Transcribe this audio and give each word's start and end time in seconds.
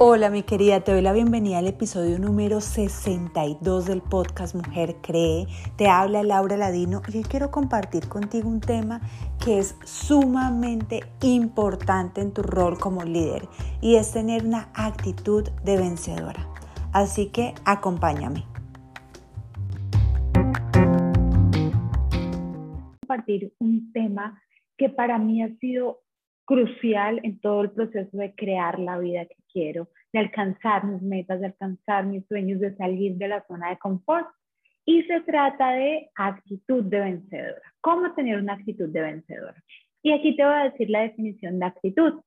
Hola 0.00 0.30
mi 0.30 0.44
querida, 0.44 0.78
te 0.84 0.92
doy 0.92 1.02
la 1.02 1.12
bienvenida 1.12 1.58
al 1.58 1.66
episodio 1.66 2.20
número 2.20 2.60
62 2.60 3.86
del 3.86 4.00
podcast 4.00 4.54
Mujer 4.54 4.94
Cree. 5.02 5.48
Te 5.76 5.88
habla 5.88 6.22
Laura 6.22 6.56
Ladino 6.56 7.02
y 7.12 7.16
hoy 7.16 7.24
quiero 7.24 7.50
compartir 7.50 8.08
contigo 8.08 8.48
un 8.48 8.60
tema 8.60 9.00
que 9.44 9.58
es 9.58 9.76
sumamente 9.84 11.00
importante 11.20 12.20
en 12.20 12.32
tu 12.32 12.44
rol 12.44 12.78
como 12.78 13.02
líder 13.02 13.48
y 13.80 13.96
es 13.96 14.12
tener 14.12 14.46
una 14.46 14.68
actitud 14.72 15.50
de 15.64 15.76
vencedora. 15.76 16.46
Así 16.92 17.30
que 17.30 17.54
acompáñame. 17.64 18.44
Compartir 23.00 23.52
un 23.58 23.90
tema 23.92 24.40
que 24.76 24.90
para 24.90 25.18
mí 25.18 25.42
ha 25.42 25.48
sido 25.56 26.02
crucial 26.48 27.20
en 27.24 27.38
todo 27.40 27.60
el 27.60 27.72
proceso 27.72 28.16
de 28.16 28.34
crear 28.34 28.78
la 28.78 28.98
vida 28.98 29.26
que 29.26 29.36
quiero, 29.52 29.90
de 30.14 30.20
alcanzar 30.20 30.86
mis 30.86 31.02
metas, 31.02 31.40
de 31.40 31.46
alcanzar 31.46 32.06
mis 32.06 32.26
sueños, 32.26 32.58
de 32.58 32.74
salir 32.74 33.16
de 33.16 33.28
la 33.28 33.44
zona 33.46 33.68
de 33.68 33.76
confort. 33.76 34.26
Y 34.86 35.02
se 35.02 35.20
trata 35.20 35.72
de 35.72 36.08
actitud 36.16 36.84
de 36.84 37.00
vencedora. 37.00 37.60
¿Cómo 37.82 38.14
tener 38.14 38.38
una 38.38 38.54
actitud 38.54 38.88
de 38.88 39.02
vencedora? 39.02 39.62
Y 40.02 40.12
aquí 40.12 40.34
te 40.36 40.44
voy 40.46 40.54
a 40.54 40.70
decir 40.70 40.88
la 40.88 41.02
definición 41.02 41.58
de 41.58 41.66
actitud. 41.66 42.22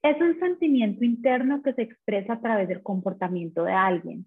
Es 0.00 0.20
un 0.20 0.38
sentimiento 0.38 1.04
interno 1.04 1.60
que 1.60 1.72
se 1.72 1.82
expresa 1.82 2.34
a 2.34 2.40
través 2.40 2.68
del 2.68 2.84
comportamiento 2.84 3.64
de 3.64 3.72
alguien. 3.72 4.26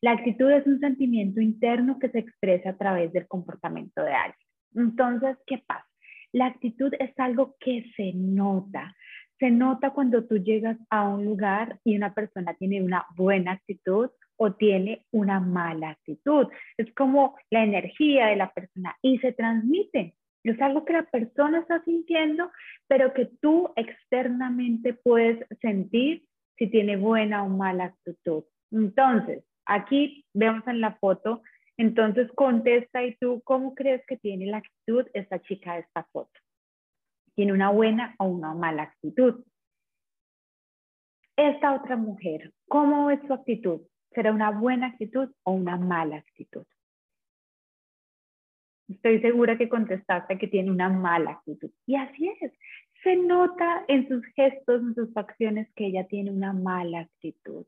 La 0.00 0.12
actitud 0.12 0.50
es 0.50 0.66
un 0.66 0.80
sentimiento 0.80 1.40
interno 1.40 2.00
que 2.00 2.08
se 2.08 2.18
expresa 2.18 2.70
a 2.70 2.76
través 2.76 3.12
del 3.12 3.28
comportamiento 3.28 4.02
de 4.02 4.14
alguien. 4.14 4.48
Entonces, 4.74 5.36
¿qué 5.46 5.62
pasa? 5.64 5.89
La 6.32 6.46
actitud 6.46 6.92
es 6.98 7.10
algo 7.18 7.56
que 7.58 7.90
se 7.96 8.12
nota. 8.14 8.94
Se 9.38 9.50
nota 9.50 9.90
cuando 9.90 10.24
tú 10.26 10.36
llegas 10.36 10.76
a 10.90 11.08
un 11.08 11.24
lugar 11.24 11.80
y 11.84 11.96
una 11.96 12.14
persona 12.14 12.54
tiene 12.54 12.82
una 12.82 13.06
buena 13.16 13.52
actitud 13.52 14.10
o 14.36 14.52
tiene 14.52 15.06
una 15.10 15.40
mala 15.40 15.90
actitud. 15.90 16.46
Es 16.76 16.92
como 16.94 17.36
la 17.50 17.64
energía 17.64 18.26
de 18.26 18.36
la 18.36 18.52
persona 18.52 18.96
y 19.02 19.18
se 19.18 19.32
transmite. 19.32 20.14
Es 20.44 20.60
algo 20.60 20.84
que 20.84 20.94
la 20.94 21.02
persona 21.02 21.60
está 21.60 21.82
sintiendo, 21.84 22.50
pero 22.86 23.12
que 23.12 23.30
tú 23.40 23.70
externamente 23.76 24.94
puedes 24.94 25.46
sentir 25.60 26.24
si 26.56 26.68
tiene 26.68 26.96
buena 26.96 27.42
o 27.42 27.48
mala 27.48 27.84
actitud. 27.86 28.44
Entonces, 28.70 29.44
aquí 29.66 30.24
vemos 30.32 30.66
en 30.66 30.80
la 30.80 30.94
foto 30.94 31.42
entonces 31.80 32.30
contesta 32.32 33.02
y 33.02 33.16
tú, 33.16 33.40
¿cómo 33.44 33.74
crees 33.74 34.04
que 34.06 34.18
tiene 34.18 34.46
la 34.46 34.58
actitud 34.58 35.06
esta 35.14 35.40
chica 35.40 35.74
de 35.74 35.80
esta 35.80 36.04
foto? 36.12 36.38
¿Tiene 37.34 37.54
una 37.54 37.70
buena 37.70 38.14
o 38.18 38.26
una 38.26 38.52
mala 38.52 38.82
actitud? 38.82 39.42
Esta 41.36 41.74
otra 41.74 41.96
mujer, 41.96 42.52
¿cómo 42.68 43.10
es 43.10 43.18
su 43.26 43.32
actitud? 43.32 43.80
¿Será 44.12 44.30
una 44.32 44.50
buena 44.50 44.88
actitud 44.88 45.30
o 45.44 45.52
una 45.52 45.78
mala 45.78 46.16
actitud? 46.16 46.66
Estoy 48.88 49.20
segura 49.20 49.56
que 49.56 49.70
contestaste 49.70 50.36
que 50.36 50.48
tiene 50.48 50.70
una 50.70 50.90
mala 50.90 51.30
actitud. 51.30 51.70
Y 51.86 51.94
así 51.96 52.28
es. 52.40 52.52
Se 53.02 53.16
nota 53.16 53.84
en 53.88 54.06
sus 54.08 54.22
gestos, 54.34 54.82
en 54.82 54.94
sus 54.94 55.16
acciones 55.16 55.72
que 55.76 55.86
ella 55.86 56.06
tiene 56.08 56.30
una 56.30 56.52
mala 56.52 57.00
actitud. 57.00 57.64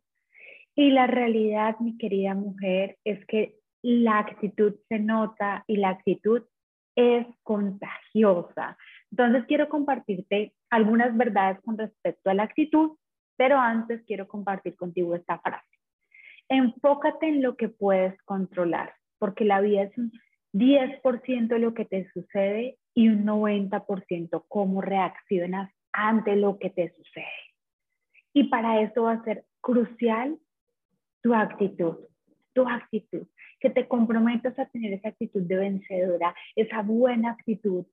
Y 0.75 0.91
la 0.91 1.07
realidad, 1.07 1.79
mi 1.81 1.97
querida 1.97 2.35
mujer, 2.35 2.99
es 3.05 3.25
que 3.27 3.62
la 3.83 4.19
actitud 4.19 4.75
se 4.89 4.99
nota 4.99 5.65
y 5.67 5.77
la 5.77 5.91
actitud 5.91 6.43
es 6.95 7.27
contagiosa. 7.43 8.77
Entonces 9.11 9.45
quiero 9.47 9.69
compartirte 9.69 10.55
algunas 10.71 11.17
verdades 11.17 11.61
con 11.65 11.77
respecto 11.77 12.31
a 12.31 12.35
la 12.35 12.45
actitud, 12.45 12.97
pero 13.37 13.59
antes 13.59 14.03
quiero 14.07 14.29
compartir 14.29 14.77
contigo 14.77 15.15
esta 15.15 15.39
frase. 15.41 15.67
Enfócate 16.49 17.27
en 17.29 17.43
lo 17.43 17.57
que 17.57 17.69
puedes 17.69 18.21
controlar, 18.23 18.95
porque 19.19 19.45
la 19.45 19.61
vida 19.61 19.83
es 19.83 19.99
un 19.99 20.13
10% 20.53 21.49
de 21.49 21.59
lo 21.59 21.75
que 21.75 21.85
te 21.85 22.11
sucede 22.13 22.79
y 22.95 23.09
un 23.09 23.25
90% 23.25 24.45
cómo 24.49 24.81
reaccionas 24.81 25.73
ante 25.93 26.37
lo 26.37 26.59
que 26.59 26.71
te 26.71 26.91
sucede. 26.95 27.27
Y 28.35 28.45
para 28.45 28.81
eso 28.83 29.05
va 29.05 29.13
a 29.13 29.25
ser 29.25 29.45
crucial 29.61 30.39
tu 31.23 31.35
actitud, 31.35 31.97
tu 32.53 32.69
actitud 32.69 33.27
que 33.63 33.71
te 33.71 33.87
comprometas 33.87 34.59
a 34.59 34.67
tener 34.67 34.93
esa 34.93 35.11
actitud 35.11 35.43
de 35.43 35.55
vencedora, 35.55 36.35
esa 36.57 36.83
buena 36.83 37.31
actitud 37.31 37.87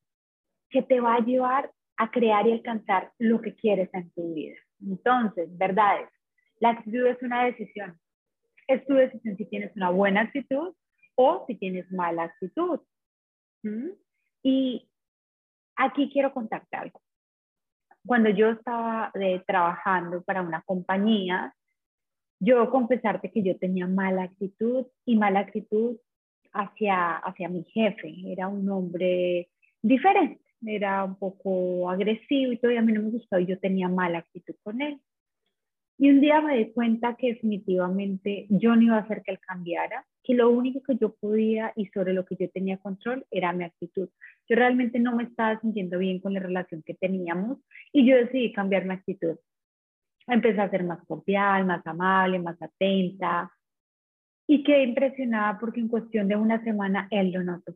que 0.67 0.81
te 0.81 0.99
va 0.99 1.15
a 1.15 1.19
llevar 1.19 1.71
a 1.97 2.09
crear 2.09 2.47
y 2.47 2.53
alcanzar 2.53 3.11
lo 3.19 3.39
que 3.39 3.53
quieres 3.53 3.87
en 3.93 4.09
tu 4.11 4.33
vida. 4.33 4.57
Entonces, 4.81 5.55
verdades, 5.55 6.09
la 6.59 6.71
actitud 6.71 7.05
es 7.05 7.21
una 7.21 7.45
decisión. 7.45 7.99
Es 8.67 8.83
tu 8.87 8.95
decisión 8.95 9.37
si 9.37 9.45
tienes 9.45 9.75
una 9.75 9.91
buena 9.91 10.21
actitud 10.21 10.73
o 11.15 11.45
si 11.45 11.55
tienes 11.55 11.91
mala 11.91 12.23
actitud. 12.23 12.79
Y 14.41 14.89
aquí 15.75 16.09
quiero 16.11 16.33
contarte 16.33 16.77
algo. 16.77 16.99
Cuando 18.07 18.29
yo 18.31 18.49
estaba 18.49 19.11
eh, 19.21 19.43
trabajando 19.45 20.23
para 20.23 20.41
una 20.41 20.63
compañía, 20.63 21.53
yo 22.39 22.69
confesarte 22.69 23.31
que 23.31 23.43
yo 23.43 23.57
tenía 23.57 23.87
mala 23.87 24.23
actitud 24.23 24.85
y 25.05 25.17
mala 25.17 25.41
actitud 25.41 25.97
hacia, 26.53 27.17
hacia 27.17 27.49
mi 27.49 27.63
jefe. 27.65 28.13
Era 28.25 28.47
un 28.47 28.69
hombre 28.69 29.49
diferente, 29.81 30.41
era 30.65 31.03
un 31.03 31.15
poco 31.15 31.89
agresivo 31.89 32.53
y 32.53 32.57
todavía 32.57 32.79
a 32.79 32.83
mí 32.83 32.93
no 32.93 33.03
me 33.03 33.11
gustaba 33.11 33.41
y 33.41 33.45
yo 33.45 33.59
tenía 33.59 33.89
mala 33.89 34.19
actitud 34.19 34.55
con 34.63 34.81
él. 34.81 34.99
Y 36.01 36.09
un 36.09 36.21
día 36.21 36.39
me 36.39 36.57
di 36.57 36.71
cuenta 36.71 37.15
que 37.17 37.33
definitivamente 37.33 38.47
yo 38.49 38.73
no 38.73 38.83
iba 38.83 38.95
a 38.95 39.01
hacer 39.01 39.21
que 39.21 39.31
él 39.31 39.39
cambiara, 39.39 40.05
que 40.23 40.33
lo 40.33 40.49
único 40.49 40.81
que 40.81 40.95
yo 40.95 41.13
podía 41.13 41.73
y 41.75 41.87
sobre 41.87 42.13
lo 42.13 42.25
que 42.25 42.37
yo 42.39 42.49
tenía 42.49 42.77
control 42.77 43.25
era 43.31 43.51
mi 43.51 43.65
actitud. 43.65 44.07
Yo 44.47 44.55
realmente 44.55 44.97
no 44.97 45.13
me 45.13 45.23
estaba 45.23 45.59
sintiendo 45.59 45.97
bien 45.97 46.21
con 46.21 46.33
la 46.33 46.39
relación 46.39 46.83
que 46.83 46.93
teníamos 46.93 47.57
y 47.91 48.09
yo 48.09 48.15
decidí 48.15 48.53
cambiar 48.53 48.85
mi 48.85 48.93
actitud 48.93 49.35
empecé 50.29 50.61
a 50.61 50.69
ser 50.69 50.83
más 50.83 51.03
cordial, 51.05 51.65
más 51.65 51.85
amable, 51.85 52.39
más 52.39 52.61
atenta. 52.61 53.51
Y 54.47 54.63
quedé 54.63 54.83
impresionada 54.83 55.59
porque 55.59 55.79
en 55.79 55.87
cuestión 55.87 56.27
de 56.27 56.35
una 56.35 56.63
semana 56.63 57.07
él 57.11 57.31
lo 57.31 57.43
notó. 57.43 57.75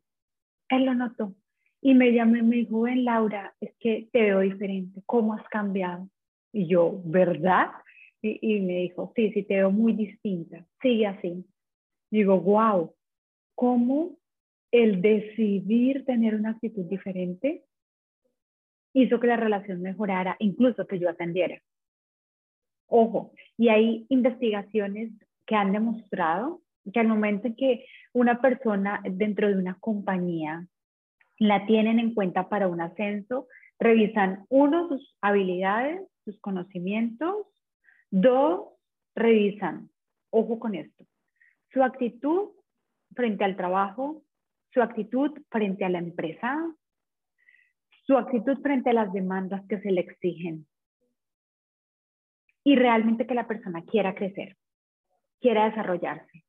Él 0.70 0.86
lo 0.86 0.96
notó. 0.96 1.36
Y 1.82 1.94
me 1.94 2.14
llamó 2.14 2.38
y 2.38 2.42
me 2.42 2.56
dijo, 2.56 2.82
ven 2.82 3.04
Laura, 3.04 3.54
es 3.60 3.74
que 3.80 4.08
te 4.12 4.22
veo 4.22 4.40
diferente, 4.40 5.02
¿cómo 5.06 5.34
has 5.34 5.46
cambiado? 5.50 6.08
Y 6.54 6.68
yo, 6.68 7.02
¿verdad? 7.04 7.72
Y, 8.22 8.62
me 8.62 8.78
dijo, 8.84 9.12
sí, 9.18 9.34
sí, 9.34 9.44
te 9.44 9.56
veo 9.56 9.70
muy 9.70 9.92
distinta, 9.92 10.66
sigue 10.82 11.08
así. 11.08 11.46
Digo, 12.10 12.40
wow, 12.40 12.96
¿cómo 13.54 14.18
el 14.72 15.02
decidir 15.02 16.06
tener 16.06 16.36
una 16.36 16.52
actitud 16.52 16.86
diferente 16.86 17.66
hizo 18.94 19.20
que 19.20 19.28
la 19.28 19.36
relación 19.36 19.82
mejorara, 19.82 20.38
incluso 20.40 20.88
que 20.88 21.00
yo 21.00 21.10
atendiera? 21.10 21.62
Ojo, 22.88 23.32
y 23.58 23.70
hay 23.70 24.06
investigaciones 24.10 25.12
que 25.46 25.56
han 25.56 25.72
demostrado 25.72 26.62
que 26.92 27.00
al 27.00 27.08
momento 27.08 27.48
en 27.48 27.56
que 27.56 27.86
una 28.14 28.42
persona 28.42 29.02
dentro 29.04 29.48
de 29.48 29.58
una 29.58 29.76
compañía 29.80 30.68
la 31.40 31.66
tienen 31.66 32.00
en 32.00 32.14
cuenta 32.14 32.50
para 32.50 32.68
un 32.68 32.82
ascenso, 32.82 33.48
revisan 33.80 34.46
uno, 34.50 34.88
sus 34.90 35.18
habilidades, 35.22 36.02
sus 36.24 36.40
conocimientos, 36.40 37.48
dos, 38.12 38.70
revisan, 39.16 39.90
ojo 40.30 40.60
con 40.60 40.76
esto, 40.76 41.06
su 41.72 41.84
actitud 41.84 42.50
frente 43.16 43.44
al 43.44 43.56
trabajo, 43.56 44.24
su 44.72 44.82
actitud 44.82 45.32
frente 45.50 45.86
a 45.86 45.90
la 45.90 46.00
empresa, 46.00 46.58
su 48.06 48.18
actitud 48.18 48.62
frente 48.62 48.90
a 48.90 48.94
las 48.94 49.14
demandas 49.14 49.66
que 49.68 49.80
se 49.80 49.92
le 49.92 50.02
exigen 50.02 50.68
y 52.64 52.76
realmente 52.76 53.28
que 53.28 53.34
la 53.34 53.48
persona 53.48 53.84
quiera 53.84 54.16
crecer, 54.16 54.58
quiera 55.40 55.66
desarrollarse. 55.66 56.44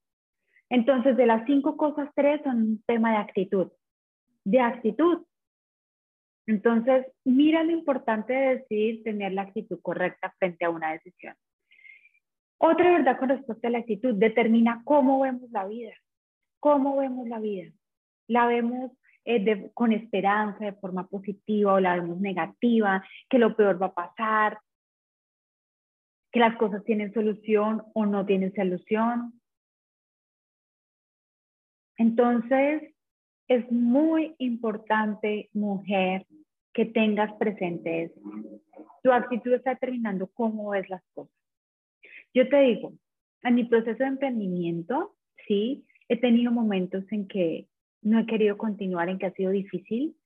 Entonces, 0.70 1.16
de 1.16 1.26
las 1.26 1.44
cinco 1.46 1.76
cosas, 1.76 2.08
tres 2.14 2.40
son 2.42 2.56
un 2.56 2.82
tema 2.86 3.12
de 3.12 3.18
actitud, 3.18 3.70
de 4.44 4.60
actitud. 4.60 5.24
Entonces, 6.46 7.06
mira 7.24 7.62
lo 7.62 7.72
importante 7.72 8.32
de 8.32 8.56
decidir 8.56 9.02
tener 9.02 9.32
la 9.32 9.42
actitud 9.42 9.80
correcta 9.80 10.34
frente 10.38 10.64
a 10.64 10.70
una 10.70 10.92
decisión. 10.92 11.34
Otra 12.58 12.92
verdad 12.92 13.18
con 13.18 13.28
respecto 13.28 13.66
a 13.66 13.70
la 13.70 13.78
actitud 13.78 14.14
determina 14.14 14.82
cómo 14.84 15.20
vemos 15.20 15.50
la 15.50 15.66
vida, 15.66 15.92
cómo 16.60 16.96
vemos 16.96 17.28
la 17.28 17.38
vida. 17.38 17.70
La 18.26 18.46
vemos 18.46 18.92
eh, 19.24 19.70
con 19.74 19.92
esperanza, 19.92 20.64
de 20.64 20.72
forma 20.72 21.06
positiva, 21.06 21.74
o 21.74 21.80
la 21.80 21.96
vemos 21.96 22.20
negativa, 22.20 23.04
que 23.28 23.38
lo 23.38 23.54
peor 23.56 23.80
va 23.80 23.86
a 23.86 23.94
pasar, 23.94 24.58
que 26.34 26.40
las 26.40 26.56
cosas 26.56 26.82
tienen 26.82 27.14
solución 27.14 27.84
o 27.94 28.06
no 28.06 28.26
tienen 28.26 28.52
solución. 28.56 29.40
Entonces, 31.96 32.92
es 33.46 33.70
muy 33.70 34.34
importante, 34.38 35.48
mujer, 35.52 36.26
que 36.72 36.86
tengas 36.86 37.32
presente 37.34 38.02
eso. 38.02 38.20
Tu 39.04 39.12
actitud 39.12 39.52
está 39.52 39.74
determinando 39.74 40.26
cómo 40.34 40.70
ves 40.70 40.90
las 40.90 41.04
cosas. 41.14 41.32
Yo 42.34 42.48
te 42.48 42.60
digo, 42.62 42.94
en 43.44 43.54
mi 43.54 43.66
proceso 43.66 43.98
de 44.02 44.08
emprendimiento, 44.08 45.14
sí, 45.46 45.86
he 46.08 46.16
tenido 46.16 46.50
momentos 46.50 47.04
en 47.12 47.28
que 47.28 47.68
no 48.02 48.18
he 48.18 48.26
querido 48.26 48.58
continuar, 48.58 49.08
en 49.08 49.18
que 49.18 49.26
ha 49.26 49.34
sido 49.34 49.52
difícil. 49.52 50.16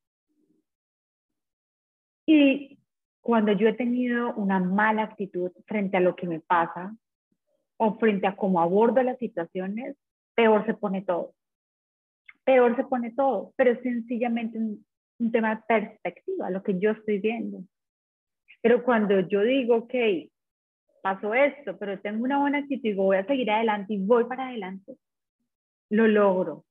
Y 2.25 2.78
cuando 3.21 3.53
yo 3.53 3.69
he 3.69 3.75
tenido 3.75 4.35
una 4.35 4.59
mala 4.59 5.03
actitud 5.03 5.51
frente 5.67 5.97
a 5.97 6.01
lo 6.01 6.17
que 6.17 6.27
me 6.27 6.41
pasa 6.41 6.97
o 7.77 7.99
frente 7.99 8.27
a 8.27 8.37
cómo 8.37 8.61
abordo 8.61 9.03
las 9.03 9.19
situaciones, 9.19 9.97
peor 10.35 10.65
se 10.67 10.75
pone 10.75 11.03
todo. 11.03 11.35
Peor 12.45 12.77
se 12.77 12.85
pone 12.85 13.13
todo, 13.13 13.53
pero 13.57 13.73
es 13.73 13.81
sencillamente 13.83 14.59
un, 14.59 14.85
un 15.19 15.33
tema 15.33 15.55
de 15.55 15.63
perspectiva, 15.67 16.51
lo 16.51 16.63
que 16.63 16.79
yo 16.79 16.93
estoy 16.93 17.19
viendo. 17.19 17.63
Pero 18.63 18.83
cuando 18.83 19.21
yo 19.21 19.43
digo, 19.43 19.77
ok, 19.77 19.95
pasó 21.03 21.35
esto, 21.35 21.77
pero 21.79 22.01
tengo 22.01 22.25
una 22.25 22.41
buena 22.41 22.59
actitud 22.59 22.89
y 22.89 22.95
voy 22.95 23.17
a 23.17 23.27
seguir 23.27 23.51
adelante 23.51 23.95
y 23.95 23.99
voy 23.99 24.25
para 24.25 24.49
adelante, 24.49 24.97
lo 25.91 26.07
logro. 26.07 26.65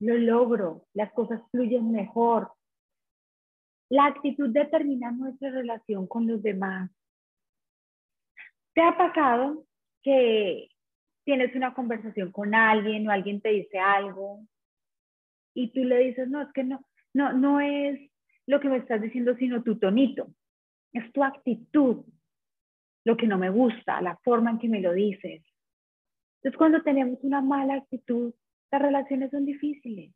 Lo 0.00 0.16
logro. 0.16 0.86
Las 0.94 1.12
cosas 1.12 1.40
fluyen 1.50 1.90
mejor. 1.90 2.52
La 3.90 4.06
actitud 4.06 4.48
determina 4.50 5.10
nuestra 5.10 5.50
relación 5.50 6.06
con 6.06 6.26
los 6.26 6.42
demás. 6.42 6.90
¿Te 8.72 8.82
ha 8.82 8.96
pasado 8.96 9.66
que 10.02 10.68
tienes 11.24 11.54
una 11.54 11.74
conversación 11.74 12.30
con 12.32 12.54
alguien 12.54 13.06
o 13.06 13.10
alguien 13.10 13.40
te 13.40 13.50
dice 13.50 13.78
algo 13.78 14.46
y 15.54 15.72
tú 15.72 15.84
le 15.84 15.98
dices, 15.98 16.28
no, 16.28 16.40
es 16.40 16.52
que 16.52 16.64
no, 16.64 16.84
no, 17.12 17.32
no 17.32 17.60
es 17.60 18.00
lo 18.46 18.60
que 18.60 18.68
me 18.68 18.78
estás 18.78 19.02
diciendo, 19.02 19.34
sino 19.36 19.62
tu 19.62 19.78
tonito, 19.78 20.28
es 20.92 21.12
tu 21.12 21.22
actitud, 21.24 22.04
lo 23.04 23.16
que 23.16 23.26
no 23.26 23.38
me 23.38 23.50
gusta, 23.50 24.00
la 24.00 24.16
forma 24.18 24.50
en 24.50 24.58
que 24.58 24.68
me 24.68 24.80
lo 24.80 24.92
dices. 24.92 25.42
Entonces, 26.36 26.56
cuando 26.56 26.82
tenemos 26.82 27.18
una 27.22 27.40
mala 27.40 27.74
actitud, 27.74 28.32
las 28.70 28.82
relaciones 28.82 29.30
son 29.30 29.44
difíciles. 29.44 30.12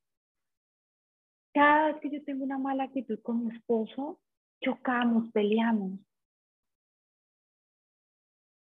Cada 1.55 1.93
vez 1.93 2.01
que 2.01 2.11
yo 2.11 2.25
tengo 2.25 2.43
una 2.43 2.59
mala 2.59 2.85
actitud 2.85 3.21
con 3.23 3.47
mi 3.47 3.55
esposo, 3.55 4.21
chocamos, 4.61 5.31
peleamos. 5.31 6.01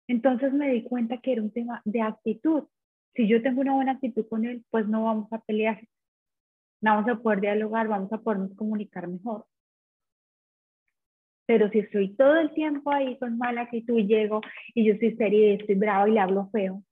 Entonces 0.08 0.52
me 0.54 0.72
di 0.72 0.82
cuenta 0.82 1.20
que 1.20 1.34
era 1.34 1.44
un 1.44 1.52
tema 1.52 1.84
de 1.86 2.02
actitud. 2.02 2.64
Si 3.14 3.28
yo 3.28 3.44
tengo 3.44 3.62
una 3.62 3.76
buena 3.76 3.92
actitud 3.92 4.28
con 4.28 4.44
él, 4.44 4.66
pues 4.72 4.88
no 4.88 5.04
vamos 5.04 5.32
a 5.32 5.40
pelear. 5.40 5.88
Vamos 6.82 7.08
a 7.08 7.22
poder 7.22 7.42
dialogar, 7.42 7.88
vamos 7.88 8.12
a 8.12 8.18
podernos 8.18 8.56
comunicar 8.56 9.08
mejor. 9.08 9.46
Pero 11.46 11.70
si 11.70 11.80
estoy 11.80 12.16
todo 12.16 12.38
el 12.38 12.52
tiempo 12.56 12.92
ahí 12.92 13.20
con 13.20 13.38
mala 13.38 13.62
actitud 13.62 14.00
y 14.00 14.08
llego 14.08 14.42
y 14.74 14.86
yo 14.86 14.94
estoy 14.94 15.16
seria 15.16 15.52
y 15.52 15.58
estoy 15.58 15.76
brava 15.76 16.10
y 16.10 16.14
le 16.14 16.20
hablo 16.22 16.50
feo, 16.52 16.84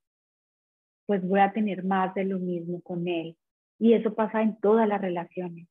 pues 1.06 1.26
voy 1.26 1.40
a 1.40 1.52
tener 1.52 1.82
más 1.82 2.14
de 2.14 2.24
lo 2.24 2.38
mismo 2.38 2.80
con 2.82 3.08
él. 3.08 3.36
Y 3.80 3.94
eso 3.94 4.14
pasa 4.14 4.42
en 4.42 4.60
todas 4.60 4.86
las 4.86 5.00
relaciones. 5.00 5.66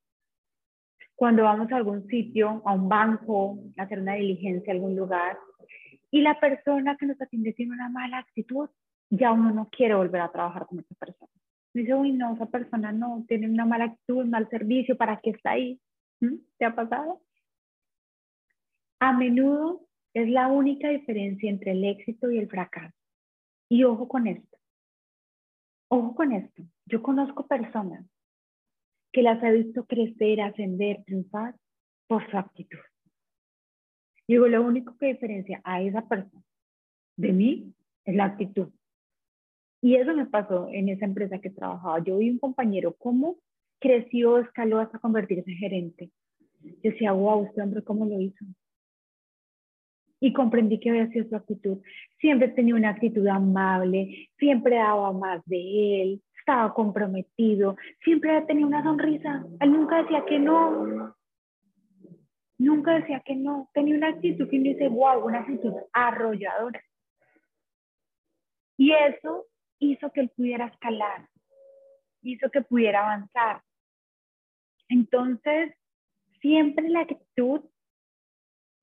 Cuando 1.18 1.46
vamos 1.46 1.72
a 1.72 1.78
algún 1.78 2.08
sitio, 2.08 2.62
a 2.64 2.74
un 2.74 2.88
banco, 2.88 3.58
a 3.76 3.82
hacer 3.82 4.00
una 4.00 4.14
diligencia 4.14 4.72
a 4.72 4.76
algún 4.76 4.96
lugar, 4.96 5.40
y 6.12 6.22
la 6.22 6.40
persona 6.40 6.96
que 6.96 7.08
nos 7.08 7.20
atiende 7.20 7.54
tiene 7.54 7.74
una 7.74 7.90
mala 7.90 8.20
actitud, 8.20 8.70
ya 9.10 9.32
uno 9.32 9.50
no 9.50 9.68
quiere 9.72 9.96
volver 9.96 10.22
a 10.22 10.32
trabajar 10.32 10.68
con 10.68 10.78
esa 10.78 10.94
persona. 10.94 11.32
Dice, 11.74 11.96
uy, 11.96 12.12
no, 12.12 12.36
esa 12.36 12.46
persona 12.46 12.92
no, 12.92 13.26
tiene 13.28 13.50
una 13.50 13.66
mala 13.66 13.86
actitud, 13.86 14.18
un 14.18 14.30
mal 14.30 14.48
servicio, 14.50 14.96
¿para 14.96 15.20
qué 15.20 15.32
está 15.32 15.54
ahí? 15.54 15.82
¿Mm? 16.20 16.36
¿Te 16.60 16.66
ha 16.66 16.76
pasado? 16.76 17.20
A 19.00 19.12
menudo 19.14 19.88
es 20.14 20.30
la 20.30 20.50
única 20.50 20.90
diferencia 20.90 21.50
entre 21.50 21.72
el 21.72 21.84
éxito 21.84 22.30
y 22.30 22.38
el 22.38 22.48
fracaso. 22.48 22.96
Y 23.70 23.84
ojo 23.86 24.08
con 24.08 24.28
esto. 24.28 24.56
Ojo 25.90 26.14
con 26.14 26.32
esto, 26.32 26.62
yo 26.86 27.02
conozco 27.02 27.48
personas 27.48 28.06
que 29.18 29.24
las 29.24 29.42
he 29.42 29.52
visto 29.52 29.84
crecer, 29.88 30.40
ascender, 30.42 31.04
triunfar 31.04 31.56
por 32.06 32.30
su 32.30 32.38
actitud. 32.38 32.78
Digo, 34.28 34.48
lo 34.48 34.62
único 34.62 34.96
que 34.96 35.08
diferencia 35.08 35.60
a 35.64 35.82
esa 35.82 36.08
persona 36.08 36.44
de 37.16 37.34
mí 37.34 37.74
es 38.06 38.16
la 38.16 38.26
actitud. 38.26 38.70
Y 39.82 39.96
eso 39.96 40.14
me 40.14 40.28
pasó 40.28 40.70
en 40.70 40.90
esa 40.90 41.06
empresa 41.06 41.40
que 41.40 41.50
trabajaba. 41.50 42.04
Yo 42.04 42.20
vi 42.20 42.30
un 42.30 42.38
compañero 42.38 42.94
cómo 42.94 43.38
creció, 43.80 44.38
escaló 44.38 44.78
hasta 44.78 45.00
convertirse 45.00 45.50
en 45.50 45.58
gerente. 45.58 46.12
Yo 46.62 46.92
decía, 46.92 47.12
wow, 47.12 47.46
este 47.46 47.64
hombre 47.64 47.82
cómo 47.82 48.06
lo 48.06 48.22
hizo 48.22 48.46
y 50.20 50.32
comprendí 50.32 50.80
que 50.80 50.92
había 50.92 51.10
sido 51.10 51.28
su 51.28 51.36
actitud. 51.36 51.80
Siempre 52.20 52.50
tenía 52.50 52.76
una 52.76 52.90
actitud 52.90 53.26
amable, 53.26 54.30
siempre 54.38 54.76
daba 54.76 55.12
más 55.12 55.44
de 55.46 56.04
él, 56.04 56.22
estaba 56.48 56.74
comprometido, 56.74 57.76
siempre 58.02 58.42
tenía 58.44 58.66
una 58.66 58.82
sonrisa. 58.82 59.46
Él 59.60 59.74
nunca 59.74 60.02
decía 60.02 60.24
que 60.26 60.40
no. 60.40 61.14
Nunca 62.58 62.94
decía 62.94 63.20
que 63.20 63.36
no. 63.36 63.70
Tenía 63.74 63.98
una 63.98 64.08
actitud 64.08 64.50
que 64.50 64.58
dice, 64.58 64.88
wow, 64.88 65.26
una 65.26 65.40
actitud 65.40 65.74
arrolladora. 65.92 66.82
Y 68.78 68.94
eso 68.94 69.46
hizo 69.80 70.10
que 70.12 70.22
él 70.22 70.32
pudiera 70.38 70.68
escalar, 70.68 71.28
hizo 72.22 72.50
que 72.50 72.62
pudiera 72.62 73.02
avanzar. 73.02 73.62
Entonces, 74.88 75.74
siempre 76.40 76.88
la 76.88 77.02
actitud 77.02 77.62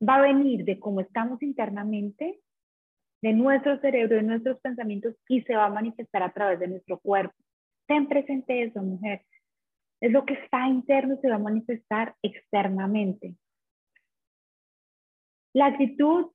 va 0.06 0.16
a 0.16 0.22
venir 0.22 0.66
de 0.66 0.78
cómo 0.78 1.00
estamos 1.00 1.42
internamente, 1.42 2.40
de 3.22 3.32
nuestro 3.32 3.80
cerebro, 3.80 4.16
de 4.16 4.22
nuestros 4.22 4.60
pensamientos 4.60 5.14
y 5.28 5.40
se 5.42 5.56
va 5.56 5.64
a 5.64 5.70
manifestar 5.70 6.22
a 6.22 6.32
través 6.32 6.60
de 6.60 6.68
nuestro 6.68 6.98
cuerpo. 6.98 7.34
Ten 7.86 8.08
presente 8.08 8.62
eso, 8.62 8.82
mujer. 8.82 9.22
Es 10.00 10.12
lo 10.12 10.24
que 10.24 10.34
está 10.34 10.68
interno, 10.68 11.16
se 11.20 11.28
va 11.28 11.36
a 11.36 11.38
manifestar 11.38 12.14
externamente. 12.22 13.36
La 15.52 15.66
actitud 15.66 16.26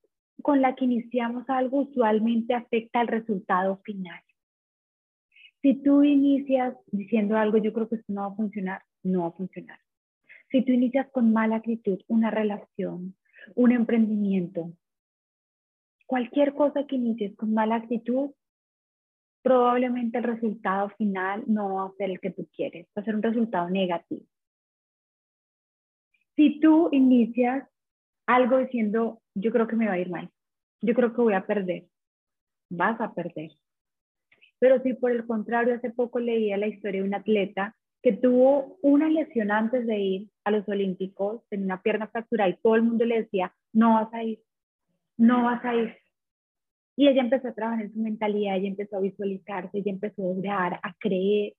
con 0.42 0.60
la 0.60 0.74
que 0.74 0.86
iniciamos 0.86 1.48
algo 1.48 1.82
usualmente 1.82 2.54
afecta 2.54 3.00
al 3.00 3.08
resultado 3.08 3.76
final. 3.84 4.20
Si 5.62 5.74
tú 5.82 6.02
inicias 6.02 6.74
diciendo 6.86 7.36
algo, 7.36 7.58
yo 7.58 7.72
creo 7.72 7.88
que 7.88 7.96
esto 7.96 8.12
no 8.12 8.22
va 8.22 8.28
a 8.28 8.36
funcionar, 8.36 8.82
no 9.02 9.22
va 9.22 9.28
a 9.28 9.32
funcionar. 9.32 9.78
Si 10.50 10.64
tú 10.64 10.72
inicias 10.72 11.10
con 11.10 11.32
mala 11.32 11.56
actitud 11.56 12.00
una 12.08 12.30
relación, 12.30 13.14
un 13.54 13.72
emprendimiento, 13.72 14.72
cualquier 16.06 16.54
cosa 16.54 16.86
que 16.86 16.96
inicies 16.96 17.36
con 17.36 17.52
mala 17.52 17.76
actitud, 17.76 18.30
probablemente 19.42 20.18
el 20.18 20.24
resultado 20.24 20.90
final 20.90 21.44
no 21.46 21.74
va 21.74 21.86
a 21.86 21.92
ser 21.96 22.10
el 22.10 22.20
que 22.20 22.30
tú 22.30 22.48
quieres, 22.54 22.86
va 22.96 23.02
a 23.02 23.04
ser 23.04 23.14
un 23.14 23.22
resultado 23.22 23.68
negativo. 23.70 24.22
Si 26.36 26.60
tú 26.60 26.88
inicias 26.92 27.68
algo 28.26 28.58
diciendo, 28.58 29.20
yo 29.34 29.50
creo 29.50 29.66
que 29.66 29.76
me 29.76 29.86
va 29.86 29.94
a 29.94 29.98
ir 29.98 30.10
mal, 30.10 30.30
yo 30.80 30.94
creo 30.94 31.12
que 31.12 31.20
voy 31.20 31.34
a 31.34 31.46
perder, 31.46 31.86
vas 32.70 33.00
a 33.00 33.12
perder. 33.12 33.50
Pero 34.58 34.80
si 34.82 34.94
por 34.94 35.10
el 35.10 35.26
contrario, 35.26 35.74
hace 35.74 35.90
poco 35.90 36.20
leía 36.20 36.56
la 36.56 36.66
historia 36.66 37.00
de 37.00 37.08
un 37.08 37.14
atleta 37.14 37.76
que 38.02 38.12
tuvo 38.12 38.78
una 38.82 39.08
lesión 39.08 39.50
antes 39.50 39.86
de 39.86 39.98
ir 39.98 40.30
a 40.44 40.50
los 40.50 40.66
Olímpicos, 40.68 41.42
en 41.50 41.64
una 41.64 41.82
pierna 41.82 42.08
fracturada 42.08 42.50
y 42.50 42.56
todo 42.56 42.76
el 42.76 42.82
mundo 42.82 43.04
le 43.04 43.22
decía, 43.22 43.54
no 43.72 43.94
vas 43.94 44.12
a 44.14 44.22
ir, 44.22 44.40
no 45.18 45.44
vas 45.44 45.64
a 45.64 45.74
ir. 45.74 45.96
Y 47.00 47.08
ella 47.08 47.22
empezó 47.22 47.48
a 47.48 47.54
trabajar 47.54 47.86
en 47.86 47.94
su 47.94 47.98
mentalidad, 47.98 48.56
ella 48.56 48.68
empezó 48.68 48.98
a 48.98 49.00
visualizarse, 49.00 49.78
ella 49.78 49.90
empezó 49.90 50.22
a 50.22 50.38
orar, 50.38 50.80
a 50.82 50.94
creer. 50.98 51.54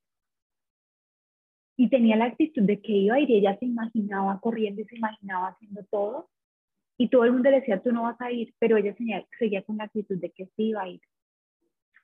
Y 1.76 1.90
tenía 1.90 2.16
la 2.16 2.26
actitud 2.26 2.62
de 2.62 2.80
que 2.80 2.92
iba 2.92 3.16
a 3.16 3.20
ir 3.20 3.28
y 3.32 3.38
ella 3.38 3.58
se 3.58 3.66
imaginaba 3.66 4.40
corriendo 4.40 4.84
y 4.84 4.86
se 4.86 4.98
imaginaba 4.98 5.48
haciendo 5.48 5.84
todo. 5.90 6.30
Y 6.96 7.10
todo 7.10 7.24
el 7.24 7.32
mundo 7.32 7.50
le 7.50 7.62
decía, 7.62 7.82
tú 7.82 7.92
no 7.92 8.04
vas 8.04 8.22
a 8.22 8.32
ir, 8.32 8.54
pero 8.60 8.78
ella 8.78 8.94
seguía, 8.94 9.26
seguía 9.40 9.64
con 9.64 9.78
la 9.78 9.86
actitud 9.86 10.20
de 10.20 10.30
que 10.30 10.46
sí 10.56 10.66
iba 10.66 10.84
a 10.84 10.90
ir. 10.90 11.02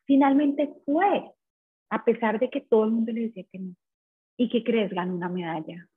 Finalmente 0.05 0.73
fue, 0.83 1.31
a 1.91 2.03
pesar 2.03 2.39
de 2.39 2.49
que 2.49 2.61
todo 2.61 2.85
el 2.85 2.91
mundo 2.91 3.11
le 3.11 3.27
decía 3.27 3.43
que 3.51 3.59
no. 3.59 3.75
¿Y 4.35 4.49
qué 4.49 4.63
crees? 4.63 4.91
Ganó 4.91 5.13
una 5.13 5.29
medalla. 5.29 5.87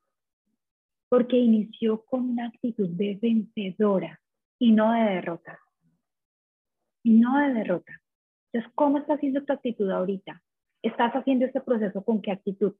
Porque 1.08 1.38
inició 1.38 2.04
con 2.04 2.32
una 2.32 2.48
actitud 2.48 2.90
de 2.90 3.18
vencedora 3.18 4.20
y 4.58 4.72
no 4.72 4.92
de 4.92 5.14
derrota. 5.14 5.58
Y 7.02 7.18
no 7.18 7.38
de 7.38 7.54
derrota. 7.54 8.00
Entonces, 8.52 8.72
¿cómo 8.74 8.98
estás 8.98 9.16
haciendo 9.16 9.44
tu 9.44 9.52
actitud 9.52 9.90
ahorita? 9.90 10.42
¿Estás 10.82 11.12
haciendo 11.12 11.46
este 11.46 11.60
proceso 11.60 12.04
con 12.04 12.20
qué 12.20 12.32
actitud? 12.32 12.74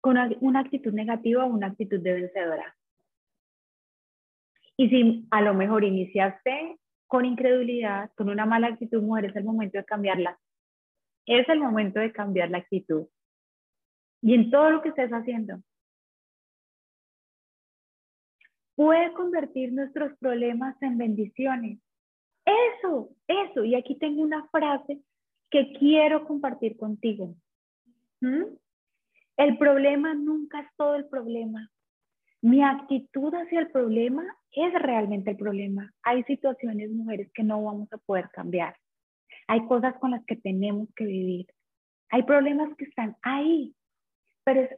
¿Con 0.00 0.16
una 0.40 0.60
actitud 0.60 0.92
negativa 0.92 1.44
o 1.44 1.48
una 1.48 1.68
actitud 1.68 2.00
de 2.00 2.12
vencedora? 2.14 2.76
Y 4.76 4.88
si 4.88 5.28
a 5.30 5.42
lo 5.42 5.54
mejor 5.54 5.84
iniciaste 5.84 6.78
con 7.06 7.24
incredulidad, 7.24 8.10
con 8.16 8.30
una 8.30 8.46
mala 8.46 8.68
actitud, 8.68 9.02
mujer, 9.02 9.26
es 9.26 9.36
el 9.36 9.44
momento 9.44 9.78
de 9.78 9.84
cambiarla 9.84 10.38
es 11.26 11.48
el 11.48 11.60
momento 11.60 12.00
de 12.00 12.12
cambiar 12.12 12.50
la 12.50 12.58
actitud. 12.58 13.06
Y 14.22 14.34
en 14.34 14.50
todo 14.50 14.70
lo 14.70 14.82
que 14.82 14.90
estés 14.90 15.10
haciendo. 15.10 15.62
Puede 18.74 19.12
convertir 19.12 19.72
nuestros 19.72 20.16
problemas 20.18 20.80
en 20.82 20.98
bendiciones. 20.98 21.78
Eso, 22.44 23.10
eso. 23.28 23.64
Y 23.64 23.74
aquí 23.74 23.96
tengo 23.96 24.22
una 24.22 24.46
frase 24.48 25.00
que 25.50 25.72
quiero 25.78 26.26
compartir 26.26 26.76
contigo. 26.76 27.34
¿Mm? 28.20 28.44
El 29.36 29.58
problema 29.58 30.14
nunca 30.14 30.60
es 30.60 30.68
todo 30.76 30.94
el 30.94 31.06
problema. 31.06 31.70
Mi 32.40 32.62
actitud 32.62 33.32
hacia 33.34 33.60
el 33.60 33.70
problema 33.70 34.24
es 34.52 34.72
realmente 34.74 35.30
el 35.30 35.36
problema. 35.36 35.92
Hay 36.02 36.24
situaciones, 36.24 36.90
mujeres, 36.90 37.30
que 37.32 37.42
no 37.42 37.62
vamos 37.62 37.92
a 37.92 37.98
poder 37.98 38.30
cambiar. 38.30 38.76
Hay 39.46 39.66
cosas 39.66 39.94
con 39.98 40.12
las 40.12 40.24
que 40.24 40.36
tenemos 40.36 40.88
que 40.96 41.04
vivir. 41.04 41.46
Hay 42.10 42.24
problemas 42.24 42.74
que 42.76 42.84
están 42.84 43.16
ahí, 43.22 43.74
pero 44.44 44.62
es 44.62 44.70